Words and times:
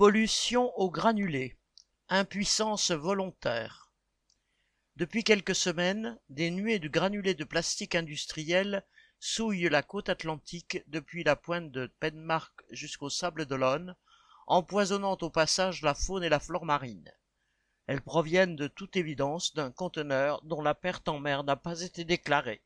Pollution 0.00 0.72
au 0.78 0.90
granulé. 0.90 1.58
Impuissance 2.08 2.90
volontaire. 2.90 3.92
Depuis 4.96 5.24
quelques 5.24 5.54
semaines, 5.54 6.18
des 6.30 6.50
nuées 6.50 6.78
de 6.78 6.88
granulés 6.88 7.34
de 7.34 7.44
plastique 7.44 7.94
industriel 7.94 8.82
souillent 9.18 9.68
la 9.68 9.82
côte 9.82 10.08
atlantique 10.08 10.82
depuis 10.86 11.22
la 11.22 11.36
pointe 11.36 11.70
de 11.70 11.92
Penmark 12.00 12.62
jusqu'au 12.70 13.10
sable 13.10 13.44
d'Olonne, 13.44 13.94
empoisonnant 14.46 15.18
au 15.20 15.28
passage 15.28 15.82
la 15.82 15.92
faune 15.92 16.24
et 16.24 16.30
la 16.30 16.40
flore 16.40 16.64
marine. 16.64 17.12
Elles 17.86 18.00
proviennent 18.00 18.56
de 18.56 18.68
toute 18.68 18.96
évidence 18.96 19.52
d'un 19.52 19.70
conteneur 19.70 20.40
dont 20.44 20.62
la 20.62 20.74
perte 20.74 21.10
en 21.10 21.18
mer 21.18 21.44
n'a 21.44 21.56
pas 21.56 21.82
été 21.82 22.06
déclarée. 22.06 22.62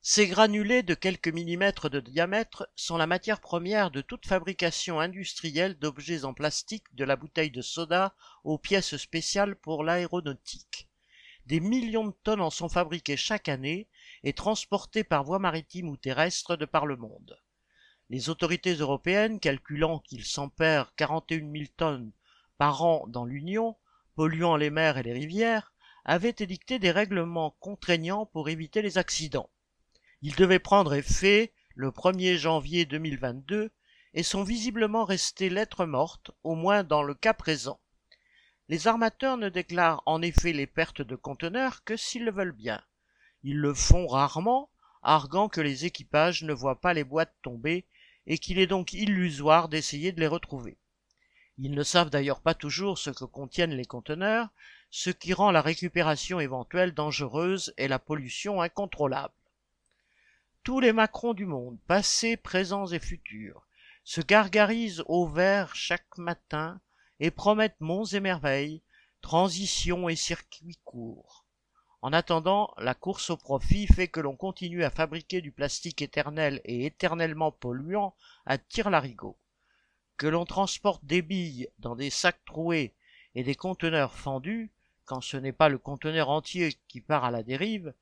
Ces 0.00 0.28
granulés 0.28 0.84
de 0.84 0.94
quelques 0.94 1.28
millimètres 1.28 1.90
de 1.90 1.98
diamètre 1.98 2.68
sont 2.76 2.96
la 2.96 3.08
matière 3.08 3.40
première 3.40 3.90
de 3.90 4.00
toute 4.00 4.26
fabrication 4.26 5.00
industrielle 5.00 5.76
d'objets 5.76 6.24
en 6.24 6.32
plastique 6.32 6.94
de 6.94 7.04
la 7.04 7.16
bouteille 7.16 7.50
de 7.50 7.62
soda 7.62 8.14
aux 8.44 8.58
pièces 8.58 8.96
spéciales 8.96 9.56
pour 9.56 9.82
l'aéronautique. 9.82 10.88
Des 11.46 11.58
millions 11.58 12.06
de 12.06 12.14
tonnes 12.22 12.40
en 12.40 12.50
sont 12.50 12.68
fabriquées 12.68 13.16
chaque 13.16 13.48
année 13.48 13.88
et 14.22 14.32
transportées 14.32 15.02
par 15.02 15.24
voie 15.24 15.40
maritime 15.40 15.88
ou 15.88 15.96
terrestre 15.96 16.54
de 16.54 16.64
par 16.64 16.86
le 16.86 16.96
monde. 16.96 17.36
Les 18.08 18.28
autorités 18.28 18.74
européennes, 18.74 19.40
calculant 19.40 19.98
qu'il 19.98 20.24
s'en 20.24 20.48
perd 20.48 20.88
41 20.96 21.40
000 21.40 21.64
tonnes 21.76 22.12
par 22.56 22.84
an 22.84 23.04
dans 23.08 23.24
l'Union, 23.24 23.76
polluant 24.14 24.56
les 24.56 24.70
mers 24.70 24.96
et 24.96 25.02
les 25.02 25.12
rivières, 25.12 25.72
avaient 26.04 26.36
édicté 26.38 26.78
des 26.78 26.92
règlements 26.92 27.56
contraignants 27.58 28.26
pour 28.26 28.48
éviter 28.48 28.80
les 28.80 28.96
accidents. 28.96 29.50
Ils 30.20 30.34
devaient 30.34 30.58
prendre 30.58 30.94
effet 30.94 31.52
le 31.76 31.90
1er 31.90 32.38
janvier 32.38 32.84
2022 32.86 33.70
et 34.14 34.22
sont 34.24 34.42
visiblement 34.42 35.04
restés 35.04 35.48
lettres 35.48 35.86
mortes, 35.86 36.32
au 36.42 36.56
moins 36.56 36.82
dans 36.82 37.04
le 37.04 37.14
cas 37.14 37.34
présent. 37.34 37.78
Les 38.68 38.88
armateurs 38.88 39.36
ne 39.36 39.48
déclarent 39.48 40.02
en 40.06 40.20
effet 40.20 40.52
les 40.52 40.66
pertes 40.66 41.02
de 41.02 41.14
conteneurs 41.14 41.84
que 41.84 41.96
s'ils 41.96 42.24
le 42.24 42.32
veulent 42.32 42.50
bien. 42.50 42.82
Ils 43.44 43.58
le 43.58 43.72
font 43.72 44.08
rarement, 44.08 44.70
arguant 45.02 45.48
que 45.48 45.60
les 45.60 45.84
équipages 45.84 46.42
ne 46.42 46.52
voient 46.52 46.80
pas 46.80 46.94
les 46.94 47.04
boîtes 47.04 47.36
tomber 47.42 47.86
et 48.26 48.38
qu'il 48.38 48.58
est 48.58 48.66
donc 48.66 48.94
illusoire 48.94 49.68
d'essayer 49.68 50.10
de 50.10 50.18
les 50.18 50.26
retrouver. 50.26 50.78
Ils 51.58 51.70
ne 51.72 51.84
savent 51.84 52.10
d'ailleurs 52.10 52.40
pas 52.40 52.54
toujours 52.54 52.98
ce 52.98 53.10
que 53.10 53.24
contiennent 53.24 53.76
les 53.76 53.86
conteneurs, 53.86 54.48
ce 54.90 55.10
qui 55.10 55.32
rend 55.32 55.52
la 55.52 55.62
récupération 55.62 56.40
éventuelle 56.40 56.92
dangereuse 56.92 57.72
et 57.76 57.86
la 57.86 58.00
pollution 58.00 58.60
incontrôlable. 58.60 59.32
Tous 60.68 60.80
les 60.80 60.92
Macrons 60.92 61.32
du 61.32 61.46
monde, 61.46 61.78
passés, 61.86 62.36
présents 62.36 62.88
et 62.88 62.98
futurs, 62.98 63.66
se 64.04 64.20
gargarisent 64.20 65.02
au 65.06 65.26
vert 65.26 65.74
chaque 65.74 66.18
matin 66.18 66.78
et 67.20 67.30
promettent 67.30 67.80
monts 67.80 68.04
et 68.04 68.20
merveilles, 68.20 68.82
transitions 69.22 70.10
et 70.10 70.14
circuits 70.14 70.78
courts. 70.84 71.46
En 72.02 72.12
attendant, 72.12 72.74
la 72.76 72.92
course 72.92 73.30
au 73.30 73.38
profit 73.38 73.86
fait 73.86 74.08
que 74.08 74.20
l'on 74.20 74.36
continue 74.36 74.84
à 74.84 74.90
fabriquer 74.90 75.40
du 75.40 75.52
plastique 75.52 76.02
éternel 76.02 76.60
et 76.66 76.84
éternellement 76.84 77.50
polluant 77.50 78.14
à 78.44 78.58
tire-larigot, 78.58 79.38
que 80.18 80.26
l'on 80.26 80.44
transporte 80.44 81.02
des 81.02 81.22
billes 81.22 81.70
dans 81.78 81.96
des 81.96 82.10
sacs 82.10 82.44
troués 82.44 82.92
et 83.34 83.42
des 83.42 83.54
conteneurs 83.54 84.12
fendus, 84.12 84.70
quand 85.06 85.22
ce 85.22 85.38
n'est 85.38 85.50
pas 85.50 85.70
le 85.70 85.78
conteneur 85.78 86.28
entier 86.28 86.76
qui 86.88 87.00
part 87.00 87.24
à 87.24 87.30
la 87.30 87.42
dérive, 87.42 87.94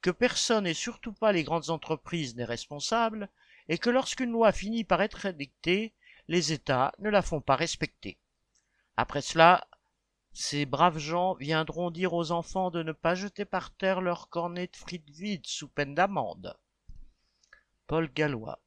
que 0.00 0.10
personne 0.10 0.66
et 0.66 0.74
surtout 0.74 1.12
pas 1.12 1.32
les 1.32 1.44
grandes 1.44 1.70
entreprises 1.70 2.36
n'est 2.36 2.44
responsable, 2.44 3.28
et 3.68 3.78
que 3.78 3.90
lorsqu'une 3.90 4.30
loi 4.30 4.52
finit 4.52 4.84
par 4.84 5.02
être 5.02 5.26
édictée, 5.26 5.92
les 6.28 6.52
États 6.52 6.92
ne 6.98 7.10
la 7.10 7.22
font 7.22 7.40
pas 7.40 7.56
respecter. 7.56 8.18
Après 8.96 9.22
cela, 9.22 9.66
ces 10.32 10.66
braves 10.66 10.98
gens 10.98 11.34
viendront 11.34 11.90
dire 11.90 12.12
aux 12.12 12.30
enfants 12.30 12.70
de 12.70 12.82
ne 12.82 12.92
pas 12.92 13.14
jeter 13.14 13.44
par 13.44 13.74
terre 13.74 14.00
leurs 14.00 14.28
cornets 14.28 14.66
de 14.66 14.76
frites 14.76 15.10
vides 15.10 15.46
sous 15.46 15.68
peine 15.68 15.94
d'amende. 15.94 16.58
Paul 17.86 18.12
Gallois 18.12 18.60